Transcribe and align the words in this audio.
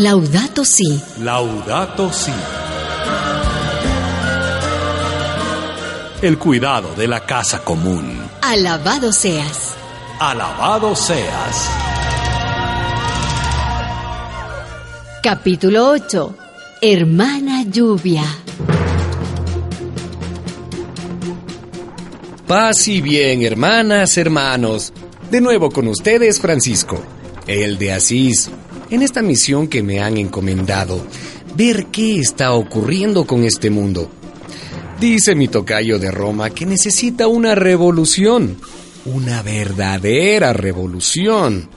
Laudato 0.00 0.64
Si. 0.64 0.98
Laudato 1.18 2.10
Si. 2.10 2.32
El 6.22 6.38
cuidado 6.38 6.94
de 6.94 7.06
la 7.06 7.26
casa 7.26 7.62
común. 7.62 8.18
Alabado 8.40 9.12
seas. 9.12 9.74
Alabado 10.18 10.96
seas. 10.96 11.68
Capítulo 15.22 15.90
8. 15.90 16.34
Hermana 16.80 17.64
Lluvia. 17.64 18.24
Paz 22.46 22.88
y 22.88 23.02
bien, 23.02 23.42
hermanas, 23.42 24.16
hermanos. 24.16 24.94
De 25.30 25.42
nuevo 25.42 25.70
con 25.70 25.88
ustedes, 25.88 26.40
Francisco, 26.40 27.02
el 27.46 27.76
de 27.76 27.92
Asís, 27.92 28.50
en 28.90 29.02
esta 29.02 29.22
misión 29.22 29.68
que 29.68 29.82
me 29.82 30.00
han 30.00 30.16
encomendado, 30.16 31.04
ver 31.56 31.86
qué 31.86 32.18
está 32.18 32.52
ocurriendo 32.52 33.24
con 33.26 33.44
este 33.44 33.70
mundo. 33.70 34.10
Dice 35.00 35.34
mi 35.34 35.48
tocayo 35.48 35.98
de 35.98 36.10
Roma 36.10 36.50
que 36.50 36.66
necesita 36.66 37.26
una 37.26 37.54
revolución, 37.54 38.56
una 39.06 39.42
verdadera 39.42 40.52
revolución. 40.52 41.70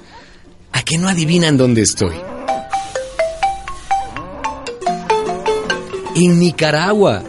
¿A 0.73 0.81
que 0.83 0.97
no 0.97 1.07
adivinan 1.07 1.55
dónde 1.55 1.83
estoy? 1.83 2.15
En 6.15 6.39
Nicaragua, 6.39 7.23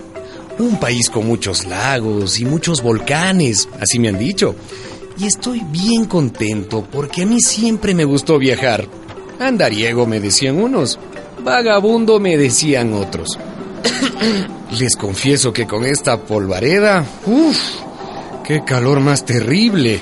un 0.58 0.80
país 0.80 1.10
con 1.10 1.26
muchos 1.26 1.66
lagos 1.66 2.40
y 2.40 2.44
muchos 2.44 2.82
volcanes, 2.82 3.68
así 3.80 3.98
me 3.98 4.08
han 4.08 4.18
dicho. 4.18 4.56
Y 5.18 5.26
estoy 5.26 5.62
bien 5.70 6.06
contento 6.06 6.86
porque 6.90 7.22
a 7.22 7.26
mí 7.26 7.40
siempre 7.40 7.94
me 7.94 8.04
gustó 8.04 8.38
viajar. 8.38 8.88
Andariego 9.38 10.06
me 10.06 10.20
decían 10.20 10.60
unos, 10.60 10.98
vagabundo 11.42 12.20
me 12.20 12.36
decían 12.36 12.92
otros. 12.92 13.38
Les 14.78 14.96
confieso 14.96 15.52
que 15.52 15.66
con 15.66 15.84
esta 15.84 16.18
polvareda, 16.18 17.04
uff, 17.26 17.58
qué 18.44 18.64
calor 18.64 19.00
más 19.00 19.24
terrible. 19.24 20.00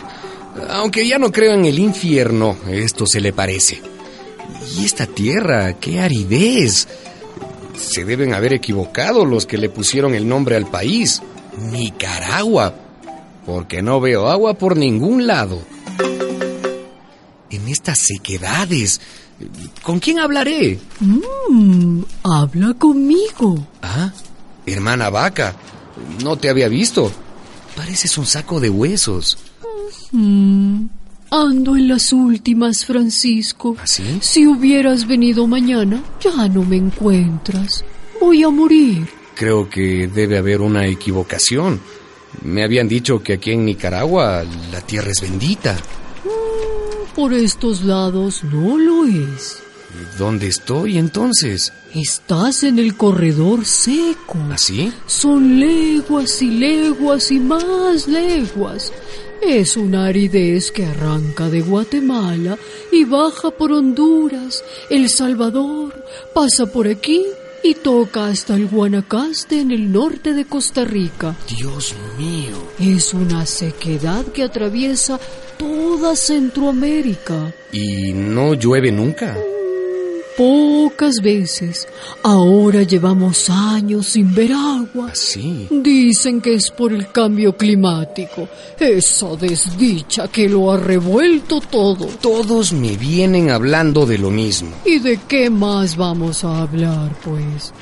Aunque 0.69 1.07
ya 1.07 1.19
no 1.19 1.33
creo 1.33 1.55
en 1.55 1.65
el 1.65 1.79
infierno, 1.79 2.57
esto 2.69 3.07
se 3.07 3.21
le 3.21 3.33
parece. 3.33 3.81
Y 4.77 4.85
esta 4.85 5.07
tierra, 5.07 5.75
qué 5.75 6.01
aridez. 6.01 6.89
Se 7.77 8.05
deben 8.05 8.35
haber 8.35 8.53
equivocado 8.53 9.25
los 9.25 9.47
que 9.47 9.59
le 9.59 9.69
pusieron 9.69 10.15
el 10.15 10.29
nombre 10.29 10.57
al 10.57 10.67
país, 10.67 11.23
Nicaragua, 11.71 12.75
porque 13.47 13.83
no 13.83 14.01
veo 14.01 14.29
agua 14.29 14.55
por 14.55 14.77
ningún 14.77 15.27
lado. 15.27 15.59
Estas 17.73 18.01
sequedades, 18.01 19.01
¿con 19.83 19.99
quién 19.99 20.19
hablaré? 20.19 20.79
Mmm, 21.01 22.03
habla 22.23 22.75
conmigo. 22.75 23.67
Ah, 23.81 24.13
hermana 24.67 25.09
vaca, 25.09 25.57
no 26.23 26.37
te 26.37 26.51
había 26.51 26.69
visto. 26.69 27.11
Pareces 27.75 28.19
un 28.19 28.27
saco 28.27 28.61
de 28.61 28.69
huesos. 28.69 29.39
Mm, 30.11 30.85
ando 31.31 31.75
en 31.75 31.89
las 31.89 32.13
últimas, 32.13 32.85
Francisco. 32.85 33.75
¿Así? 33.83 34.19
Si 34.21 34.47
hubieras 34.47 35.07
venido 35.07 35.47
mañana, 35.47 36.03
ya 36.23 36.49
no 36.49 36.65
me 36.65 36.77
encuentras. 36.77 37.87
Voy 38.21 38.43
a 38.43 38.51
morir. 38.51 39.09
Creo 39.35 39.71
que 39.71 40.09
debe 40.09 40.37
haber 40.37 40.61
una 40.61 40.87
equivocación. 40.87 41.81
Me 42.43 42.65
habían 42.65 42.87
dicho 42.87 43.23
que 43.23 43.33
aquí 43.33 43.53
en 43.53 43.65
Nicaragua 43.65 44.45
la 44.71 44.83
tierra 44.83 45.11
es 45.11 45.23
bendita. 45.23 45.79
Por 47.15 47.35
estos 47.35 47.85
lados 47.85 48.43
no 48.43 48.79
lo 48.79 49.05
es. 49.05 49.63
¿Dónde 50.19 50.47
estoy 50.49 50.97
entonces? 50.97 51.71
Estás 51.95 52.63
en 52.63 52.79
el 52.79 52.97
corredor 52.97 53.67
seco. 53.67 54.39
¿Así? 54.51 54.91
Son 55.07 55.61
leguas 55.61 56.41
y 56.41 56.51
leguas 56.51 57.31
y 57.31 57.39
más 57.39 58.09
leguas. 58.09 58.91
Es 59.43 59.77
una 59.77 60.07
aridez 60.07 60.71
que 60.71 60.87
arranca 60.87 61.51
de 61.51 61.61
Guatemala 61.61 62.57
y 62.91 63.05
baja 63.05 63.51
por 63.51 63.73
Honduras, 63.73 64.65
El 64.89 65.11
Salvador, 65.11 65.93
pasa 66.33 66.65
por 66.67 66.89
aquí 66.89 67.27
y 67.63 67.75
toca 67.75 68.27
hasta 68.27 68.55
el 68.55 68.67
Guanacaste 68.67 69.61
en 69.61 69.71
el 69.71 69.93
norte 69.93 70.33
de 70.33 70.45
Costa 70.45 70.85
Rica. 70.85 71.37
Dios 71.49 71.95
mío. 72.19 72.57
Es 72.79 73.15
una 73.15 73.47
sequedad 73.47 74.25
que 74.27 74.43
atraviesa 74.43 75.21
toda 75.59 76.17
Centroamérica. 76.17 77.53
¿Y 77.73 78.13
no 78.13 78.55
llueve 78.55 78.91
nunca? 78.91 79.37
Pocas 80.37 81.21
veces. 81.21 81.87
Ahora 82.23 82.83
llevamos 82.85 83.51
años 83.51 84.07
sin 84.07 84.35
ver 84.35 84.53
agua. 84.53 85.11
¿Así? 85.13 85.69
Dicen 85.71 86.41
que 86.41 86.55
es 86.55 86.71
por 86.71 86.93
el 86.93 87.13
cambio 87.13 87.55
climático. 87.55 88.49
Esa 88.79 89.37
desdicha 89.37 90.29
que 90.29 90.49
lo 90.49 90.73
ha 90.73 90.79
revuelto 90.79 91.61
todo. 91.61 92.07
Todos 92.07 92.73
me 92.73 92.97
vienen 92.97 93.51
hablando 93.51 94.07
de 94.07 94.17
lo 94.17 94.31
mismo. 94.31 94.71
¿Y 94.87 95.01
de 95.01 95.21
qué 95.29 95.51
más 95.51 95.97
vamos 95.97 96.45
a 96.45 96.63
hablar, 96.63 97.15
pues? 97.23 97.73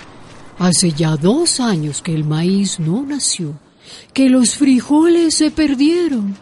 Hace 0.59 0.93
ya 0.93 1.17
dos 1.17 1.61
años 1.61 2.03
que 2.03 2.15
el 2.15 2.25
maíz 2.25 2.81
no 2.81 3.03
nació, 3.03 3.55
que 4.13 4.29
los 4.29 4.57
frijoles 4.57 5.37
se 5.37 5.51
perdieron. 5.53 6.37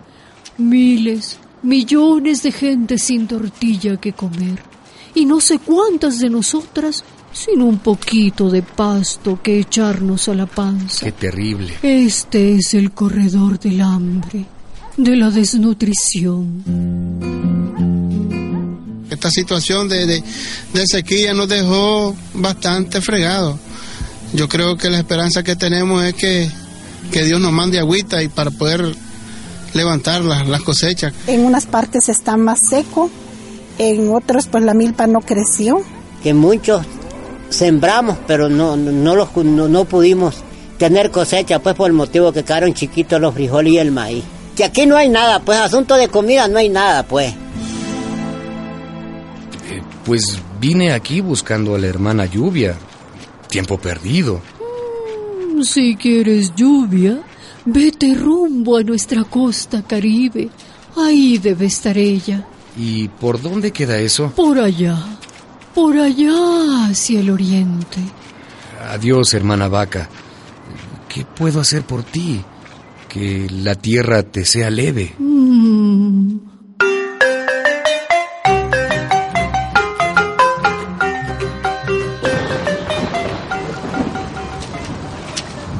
Miles, 0.57 1.39
millones 1.63 2.43
de 2.43 2.51
gente 2.51 2.99
sin 2.99 3.29
tortilla 3.29 3.99
que 3.99 4.13
comer 4.13 4.78
y 5.15 5.25
no 5.25 5.41
sé 5.41 5.59
cuántas 5.59 6.19
de 6.19 6.31
nosotras 6.31 7.05
sin 7.33 7.63
un 7.63 7.79
poquito 7.79 8.51
de 8.51 8.63
pasto 8.63 9.41
que 9.43 9.61
echarnos 9.61 10.29
a 10.29 10.35
la 10.35 10.47
panza. 10.47 11.05
Qué 11.05 11.13
terrible. 11.13 11.75
Este 11.83 12.55
es 12.57 12.75
el 12.75 12.93
corredor 12.93 13.59
del 13.59 13.81
hambre, 13.81 14.45
de 14.97 15.17
la 15.17 15.31
desnutrición. 15.31 16.65
Esta 19.11 19.31
situación 19.31 19.89
de, 19.89 20.07
de, 20.07 20.23
de 20.73 20.87
sequía 20.87 21.35
nos 21.35 21.49
dejó 21.49 22.15
bastante 22.35 23.01
fregado. 23.01 23.59
Yo 24.35 24.49
creo 24.49 24.77
que 24.77 24.91
la 24.91 24.99
esperanza 24.99 25.43
que 25.43 25.57
tenemos 25.57 26.05
es 26.05 26.15
que, 26.15 26.51
que 27.11 27.25
Dios 27.25 27.41
nos 27.41 27.53
mande 27.53 27.79
agüita 27.79 28.23
y 28.23 28.29
para 28.29 28.51
poder 28.51 28.95
levantar 29.75 30.23
las, 30.23 30.47
las 30.47 30.63
cosechas. 30.63 31.13
En 31.27 31.45
unas 31.45 31.67
partes 31.67 32.09
está 32.09 32.37
más 32.37 32.61
seco 32.61 33.11
en 33.79 34.13
otros 34.13 34.47
pues 34.47 34.65
la 34.65 34.75
milpa 34.75 35.07
no 35.07 35.21
creció. 35.21 35.83
Que 36.23 36.35
muchos 36.35 36.85
sembramos, 37.49 38.19
pero 38.27 38.49
no, 38.49 38.77
no, 38.77 39.15
los, 39.15 39.35
no, 39.37 39.69
no 39.69 39.85
pudimos 39.85 40.43
tener 40.79 41.11
cosecha, 41.11 41.59
pues 41.61 41.75
por 41.75 41.89
el 41.89 41.93
motivo 41.93 42.33
que 42.33 42.45
quedaron 42.45 42.75
chiquitos 42.75 43.21
los 43.21 43.35
frijoles 43.35 43.73
y 43.73 43.79
el 43.79 43.91
maíz. 43.91 44.25
Que 44.57 44.65
aquí 44.65 44.87
no 44.87 44.97
hay 44.97 45.09
nada, 45.09 45.41
pues 45.41 45.59
asunto 45.59 45.95
de 45.97 46.09
comida 46.09 46.49
no 46.49 46.59
hay 46.59 46.69
nada, 46.69 47.03
pues. 47.05 47.33
Eh, 49.71 49.83
pues 50.05 50.23
vine 50.61 50.93
aquí 50.93 51.21
buscando 51.21 51.75
a 51.75 51.79
la 51.79 51.87
hermana 51.87 52.27
Lluvia. 52.27 52.77
Tiempo 53.49 53.79
perdido. 53.79 54.41
Mm, 55.55 55.63
si 55.63 55.97
quieres 55.97 56.55
lluvia, 56.55 57.21
vete 57.65 58.15
rumbo 58.15 58.77
a 58.77 58.83
nuestra 58.83 59.25
costa 59.25 59.83
caribe. 59.83 60.51
Ahí 60.97 61.39
debe 61.39 61.67
estar 61.67 61.97
ella. 61.97 62.47
¿Y 62.79 63.09
por 63.09 63.43
dónde 63.43 63.73
queda 63.73 63.99
eso? 63.99 64.31
Por 64.31 64.61
allá, 64.61 64.97
por 65.75 65.99
allá 65.99 66.87
hacia 66.89 67.19
el 67.19 67.31
oriente. 67.31 67.99
Adiós, 68.91 69.35
hermana 69.35 69.67
vaca. 69.67 70.09
¿Qué 71.09 71.25
puedo 71.25 71.61
hacer 71.61 71.83
por 71.83 72.05
ti? 72.05 72.41
Que 73.09 73.49
la 73.51 73.75
tierra 73.75 74.23
te 74.23 74.45
sea 74.45 74.71
leve. 74.71 75.13
Mm. 75.19 76.37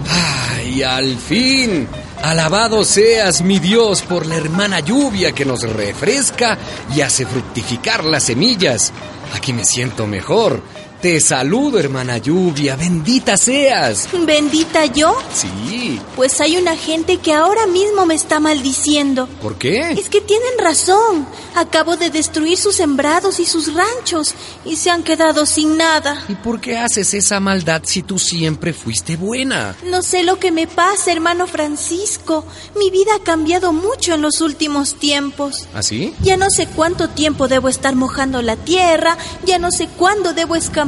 ¡Ay, 0.09 0.83
al 0.83 1.17
fin! 1.17 1.87
Alabado 2.23 2.85
seas, 2.85 3.43
mi 3.43 3.59
Dios, 3.61 4.03
por 4.03 4.27
la 4.27 4.37
hermana 4.37 4.81
lluvia 4.81 5.33
que 5.33 5.45
nos 5.45 5.63
refresca 5.63 6.59
y 6.95 7.01
hace 7.01 7.25
fructificar 7.25 8.05
las 8.05 8.25
semillas. 8.25 8.93
Aquí 9.35 9.53
me 9.53 9.65
siento 9.65 10.07
mejor. 10.07 10.61
Te 11.01 11.21
saludo, 11.21 11.79
hermana 11.79 12.19
Lluvia. 12.19 12.75
Bendita 12.75 13.37
seas. 13.37 14.09
¿Bendita 14.27 14.85
yo? 14.87 15.17
Sí. 15.33 16.01
Pues 16.17 16.41
hay 16.41 16.57
una 16.57 16.77
gente 16.77 17.19
que 17.19 17.33
ahora 17.33 17.69
mismo 17.69 18.05
me 18.05 18.17
está 18.17 18.41
maldiciendo. 18.41 19.29
¿Por 19.41 19.57
qué? 19.59 19.93
Es 19.93 20.09
que 20.09 20.21
tienen 20.21 20.59
razón. 20.59 21.25
Acabo 21.55 21.97
de 21.97 22.11
destruir 22.11 22.59
sus 22.59 22.75
sembrados 22.75 23.39
y 23.39 23.45
sus 23.45 23.75
ranchos 23.75 24.35
y 24.65 24.75
se 24.75 24.91
han 24.91 25.05
quedado 25.05 25.47
sin 25.47 25.77
nada. 25.77 26.25
¿Y 26.29 26.35
por 26.35 26.61
qué 26.61 26.77
haces 26.79 27.15
esa 27.15 27.39
maldad 27.39 27.83
si 27.85 28.03
tú 28.03 28.19
siempre 28.19 28.73
fuiste 28.73 29.17
buena? 29.17 29.77
No 29.85 30.03
sé 30.03 30.25
lo 30.25 30.41
que 30.41 30.51
me 30.51 30.67
pasa, 30.67 31.13
hermano 31.13 31.47
Francisco. 31.47 32.45
Mi 32.77 32.91
vida 32.91 33.13
ha 33.15 33.23
cambiado 33.23 33.73
mucho 33.73 34.15
en 34.15 34.23
los 34.23 34.41
últimos 34.41 34.97
tiempos. 34.97 35.69
¿Así? 35.75 36.13
Ya 36.23 36.37
no 36.37 36.51
sé 36.51 36.67
cuánto 36.67 37.09
tiempo 37.09 37.47
debo 37.47 37.69
estar 37.69 37.95
mojando 37.95 38.43
la 38.43 38.57
tierra, 38.57 39.17
ya 39.45 39.61
no 39.61 39.71
sé 39.71 39.87
cuándo 39.97 40.33
debo 40.33 40.57
escampar 40.57 40.88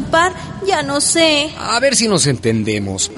ya 0.67 0.83
no 0.83 1.01
sé. 1.01 1.51
A 1.57 1.79
ver 1.81 1.97
si 1.97 2.09
nos 2.09 2.27
entendemos. 2.27 3.11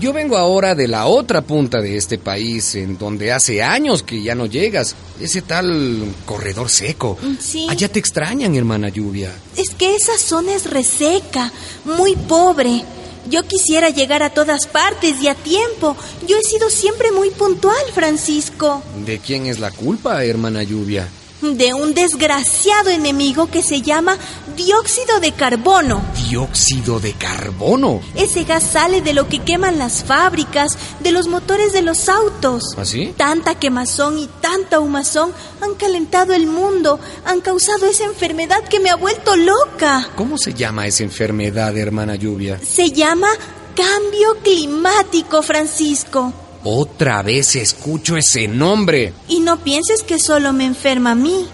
Yo 0.00 0.12
vengo 0.12 0.36
ahora 0.36 0.74
de 0.74 0.88
la 0.88 1.06
otra 1.06 1.42
punta 1.42 1.80
de 1.80 1.96
este 1.96 2.18
país, 2.18 2.74
en 2.74 2.98
donde 2.98 3.32
hace 3.32 3.62
años 3.62 4.02
que 4.02 4.22
ya 4.22 4.34
no 4.34 4.46
llegas. 4.46 4.94
Ese 5.20 5.42
tal 5.42 6.14
corredor 6.24 6.70
seco. 6.70 7.18
Sí. 7.40 7.66
Allá 7.68 7.88
te 7.88 7.98
extrañan, 7.98 8.54
hermana 8.54 8.88
Lluvia. 8.88 9.32
Es 9.56 9.70
que 9.70 9.96
esa 9.96 10.16
zona 10.18 10.54
es 10.54 10.70
reseca, 10.70 11.52
muy 11.84 12.14
pobre. 12.16 12.84
Yo 13.28 13.42
quisiera 13.46 13.90
llegar 13.90 14.22
a 14.22 14.30
todas 14.30 14.66
partes 14.66 15.20
y 15.20 15.28
a 15.28 15.34
tiempo. 15.34 15.96
Yo 16.26 16.38
he 16.38 16.42
sido 16.42 16.70
siempre 16.70 17.12
muy 17.12 17.30
puntual, 17.30 17.76
Francisco. 17.92 18.82
¿De 19.04 19.18
quién 19.18 19.46
es 19.46 19.58
la 19.58 19.70
culpa, 19.70 20.24
hermana 20.24 20.62
Lluvia? 20.62 21.08
De 21.40 21.74
un 21.74 21.94
desgraciado 21.94 22.90
enemigo 22.90 23.48
que 23.48 23.62
se 23.62 23.82
llama 23.82 24.16
dióxido 24.56 25.20
de 25.20 25.32
carbono. 25.32 26.02
¿Dióxido 26.28 26.98
de 27.00 27.12
carbono? 27.12 28.00
Ese 28.14 28.44
gas 28.44 28.64
sale 28.64 29.02
de 29.02 29.12
lo 29.12 29.28
que 29.28 29.38
queman 29.40 29.78
las 29.78 30.02
fábricas, 30.04 30.76
de 31.00 31.12
los 31.12 31.28
motores 31.28 31.72
de 31.72 31.82
los 31.82 32.08
autos. 32.08 32.74
¿Así? 32.76 33.14
Tanta 33.16 33.54
quemazón 33.54 34.18
y 34.18 34.28
tanta 34.40 34.80
humazón 34.80 35.32
han 35.60 35.74
calentado 35.74 36.34
el 36.34 36.46
mundo, 36.46 36.98
han 37.24 37.40
causado 37.40 37.86
esa 37.86 38.04
enfermedad 38.04 38.64
que 38.64 38.80
me 38.80 38.90
ha 38.90 38.96
vuelto 38.96 39.36
loca. 39.36 40.08
¿Cómo 40.16 40.38
se 40.38 40.54
llama 40.54 40.86
esa 40.86 41.04
enfermedad, 41.04 41.76
hermana 41.76 42.16
Lluvia? 42.16 42.58
Se 42.60 42.90
llama 42.90 43.28
cambio 43.74 44.36
climático, 44.42 45.42
Francisco. 45.42 46.32
Otra 46.64 47.22
vez 47.22 47.56
escucho 47.56 48.16
ese 48.16 48.48
nombre. 48.48 49.12
Y 49.28 49.40
no 49.40 49.58
pienses 49.58 50.02
que 50.02 50.18
solo 50.18 50.52
me 50.52 50.64
enferma 50.64 51.12
a 51.12 51.14
mí. 51.14 51.46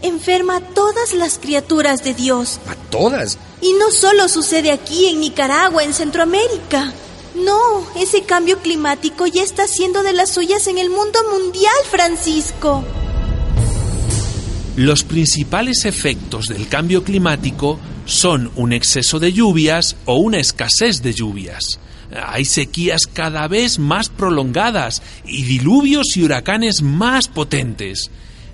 Enferma 0.00 0.56
a 0.56 0.60
todas 0.60 1.14
las 1.14 1.38
criaturas 1.38 2.02
de 2.02 2.14
Dios. 2.14 2.58
¿A 2.66 2.74
todas? 2.90 3.38
Y 3.60 3.72
no 3.74 3.90
solo 3.90 4.28
sucede 4.28 4.72
aquí, 4.72 5.06
en 5.06 5.20
Nicaragua, 5.20 5.84
en 5.84 5.94
Centroamérica. 5.94 6.92
No, 7.34 7.86
ese 7.96 8.22
cambio 8.22 8.58
climático 8.58 9.26
ya 9.26 9.42
está 9.42 9.64
haciendo 9.64 10.02
de 10.02 10.12
las 10.12 10.30
suyas 10.30 10.66
en 10.66 10.78
el 10.78 10.90
mundo 10.90 11.18
mundial, 11.30 11.72
Francisco. 11.90 12.84
Los 14.76 15.04
principales 15.04 15.84
efectos 15.84 16.46
del 16.46 16.68
cambio 16.68 17.04
climático 17.04 17.78
son 18.06 18.50
un 18.56 18.72
exceso 18.72 19.18
de 19.18 19.32
lluvias 19.32 19.96
o 20.06 20.16
una 20.16 20.38
escasez 20.38 21.02
de 21.02 21.12
lluvias. 21.12 21.78
Hay 22.14 22.44
sequías 22.44 23.06
cada 23.06 23.48
vez 23.48 23.78
más 23.78 24.08
prolongadas 24.08 25.02
y 25.24 25.44
diluvios 25.44 26.16
y 26.16 26.24
huracanes 26.24 26.82
más 26.82 27.28
potentes. 27.28 28.10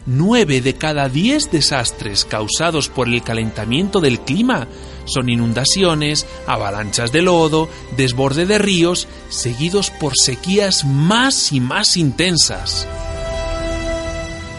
Nueve 0.07 0.61
de 0.61 0.75
cada 0.75 1.09
diez 1.09 1.51
desastres 1.51 2.25
causados 2.25 2.89
por 2.89 3.09
el 3.09 3.23
calentamiento 3.23 4.01
del 4.01 4.21
clima 4.21 4.67
son 5.09 5.31
inundaciones, 5.31 6.27
avalanchas 6.47 7.13
de 7.13 7.23
lodo, 7.23 7.69
desborde 7.97 8.45
de 8.47 8.59
ríos, 8.59 9.09
seguidos 9.31 9.91
por 9.91 10.13
sequías 10.17 10.85
más 10.85 11.53
y 11.53 11.61
más 11.61 11.97
intensas. 11.97 12.87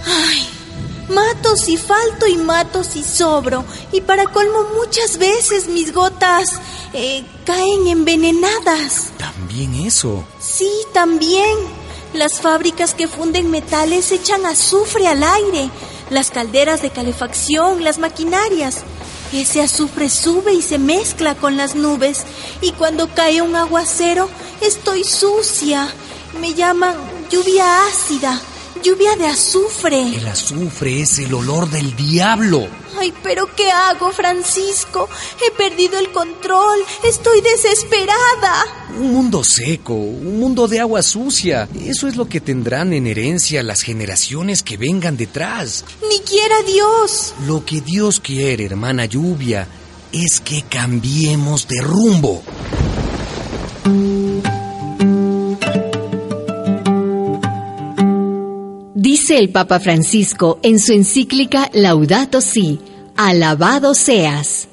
Ay, 0.05 0.47
mato 1.09 1.55
si 1.55 1.77
falto 1.77 2.25
y 2.27 2.37
mato 2.37 2.83
si 2.83 3.03
sobro. 3.03 3.63
Y 3.91 4.01
para 4.01 4.25
colmo 4.25 4.65
muchas 4.75 5.19
veces 5.19 5.67
mis 5.67 5.93
gotas 5.93 6.59
eh, 6.93 7.23
caen 7.45 7.87
envenenadas. 7.87 9.11
¿También 9.17 9.75
eso? 9.75 10.23
Sí, 10.39 10.69
también. 10.93 11.57
Las 12.13 12.41
fábricas 12.41 12.93
que 12.95 13.07
funden 13.07 13.51
metales 13.51 14.11
echan 14.11 14.45
azufre 14.45 15.07
al 15.07 15.23
aire. 15.23 15.69
Las 16.09 16.31
calderas 16.31 16.81
de 16.81 16.89
calefacción, 16.89 17.83
las 17.83 17.99
maquinarias. 17.99 18.83
Ese 19.31 19.61
azufre 19.61 20.09
sube 20.09 20.53
y 20.53 20.61
se 20.61 20.79
mezcla 20.79 21.35
con 21.35 21.55
las 21.55 21.75
nubes. 21.75 22.23
Y 22.61 22.71
cuando 22.71 23.13
cae 23.13 23.41
un 23.41 23.55
aguacero, 23.55 24.27
estoy 24.61 25.03
sucia. 25.03 25.87
Me 26.41 26.53
llaman 26.53 26.95
lluvia 27.29 27.85
ácida 27.87 28.41
lluvia 28.83 29.15
de 29.17 29.27
azufre. 29.27 30.01
El 30.15 30.27
azufre 30.27 31.01
es 31.01 31.19
el 31.19 31.33
olor 31.33 31.69
del 31.69 31.95
diablo. 31.95 32.67
Ay, 32.99 33.13
pero 33.23 33.47
¿qué 33.55 33.71
hago, 33.71 34.11
Francisco? 34.11 35.07
He 35.45 35.51
perdido 35.51 35.97
el 35.97 36.11
control. 36.11 36.79
Estoy 37.03 37.39
desesperada. 37.39 38.65
Un 38.99 39.13
mundo 39.13 39.41
seco, 39.41 39.93
un 39.93 40.37
mundo 40.37 40.67
de 40.67 40.81
agua 40.81 41.01
sucia. 41.01 41.69
Eso 41.79 42.09
es 42.09 42.17
lo 42.17 42.27
que 42.27 42.41
tendrán 42.41 42.91
en 42.91 43.07
herencia 43.07 43.63
las 43.63 43.83
generaciones 43.83 44.63
que 44.63 44.75
vengan 44.75 45.15
detrás. 45.15 45.85
Ni 46.09 46.19
quiera 46.19 46.61
Dios. 46.63 47.33
Lo 47.47 47.63
que 47.65 47.79
Dios 47.79 48.19
quiere, 48.19 48.65
hermana 48.65 49.05
lluvia, 49.05 49.65
es 50.11 50.41
que 50.41 50.63
cambiemos 50.63 51.69
de 51.69 51.79
rumbo. 51.79 52.43
Dice 58.93 59.39
el 59.39 59.49
Papa 59.49 59.79
Francisco 59.79 60.59
en 60.61 60.77
su 60.77 60.91
encíclica 60.91 61.69
Laudato 61.73 62.41
Si, 62.41 62.79
alabado 63.27 63.95
seas. 63.95 64.69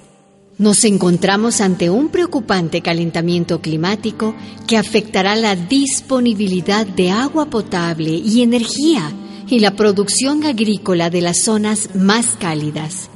Nos 0.56 0.84
encontramos 0.84 1.60
ante 1.60 1.90
un 1.90 2.10
preocupante 2.10 2.80
calentamiento 2.80 3.60
climático 3.60 4.36
que 4.68 4.76
afectará 4.76 5.34
la 5.34 5.56
disponibilidad 5.56 6.86
de 6.86 7.10
agua 7.10 7.46
potable 7.50 8.10
y 8.10 8.42
energía 8.42 9.12
y 9.48 9.58
la 9.58 9.72
producción 9.72 10.44
agrícola 10.44 11.10
de 11.10 11.22
las 11.22 11.42
zonas 11.42 11.96
más 11.96 12.36
cálidas. 12.38 13.10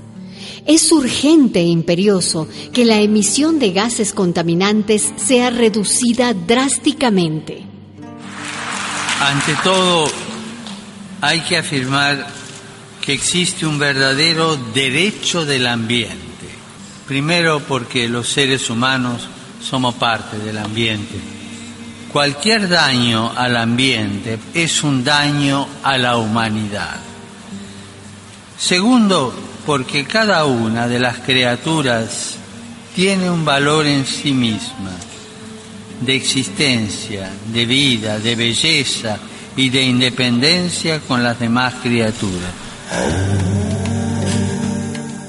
Es 0.66 0.90
urgente 0.90 1.60
e 1.60 1.66
imperioso 1.66 2.48
que 2.72 2.84
la 2.84 2.98
emisión 3.00 3.60
de 3.60 3.70
gases 3.70 4.12
contaminantes 4.12 5.12
sea 5.14 5.50
reducida 5.50 6.34
drásticamente. 6.34 7.64
Ante 9.20 9.54
todo, 9.62 10.08
hay 11.20 11.40
que 11.42 11.56
afirmar 11.56 12.39
existe 13.12 13.66
un 13.66 13.78
verdadero 13.78 14.56
derecho 14.56 15.44
del 15.44 15.66
ambiente. 15.66 16.18
Primero 17.06 17.60
porque 17.60 18.08
los 18.08 18.28
seres 18.28 18.70
humanos 18.70 19.28
somos 19.62 19.94
parte 19.94 20.38
del 20.38 20.58
ambiente. 20.58 21.18
Cualquier 22.12 22.68
daño 22.68 23.32
al 23.36 23.56
ambiente 23.56 24.38
es 24.54 24.82
un 24.82 25.04
daño 25.04 25.66
a 25.82 25.96
la 25.96 26.16
humanidad. 26.16 26.96
Segundo, 28.58 29.32
porque 29.64 30.04
cada 30.04 30.44
una 30.44 30.88
de 30.88 30.98
las 30.98 31.18
criaturas 31.18 32.36
tiene 32.94 33.30
un 33.30 33.44
valor 33.44 33.86
en 33.86 34.04
sí 34.04 34.32
misma, 34.32 34.92
de 36.00 36.16
existencia, 36.16 37.30
de 37.52 37.66
vida, 37.66 38.18
de 38.18 38.34
belleza, 38.34 39.18
y 39.56 39.68
de 39.68 39.82
independencia 39.82 41.00
con 41.00 41.22
las 41.22 41.38
demás 41.38 41.74
criaturas. 41.82 42.69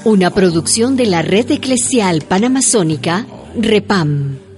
Una 0.04 0.30
producción 0.30 0.96
de 0.96 1.06
la 1.06 1.22
Red 1.22 1.52
Eclesial 1.52 2.22
Panamazónica, 2.22 3.26
REPAM. 3.56 4.51